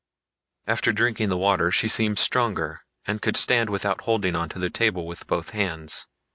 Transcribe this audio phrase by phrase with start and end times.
[0.65, 5.05] After drinking the water she seemed stronger, and could stand without holding onto the table
[5.05, 6.07] with both hands.